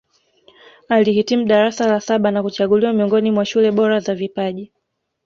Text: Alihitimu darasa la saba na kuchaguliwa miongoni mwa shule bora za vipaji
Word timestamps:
Alihitimu 0.89 1.45
darasa 1.45 1.87
la 1.87 1.99
saba 1.99 2.31
na 2.31 2.41
kuchaguliwa 2.43 2.93
miongoni 2.93 3.31
mwa 3.31 3.45
shule 3.45 3.71
bora 3.71 3.99
za 3.99 4.15
vipaji 4.15 4.71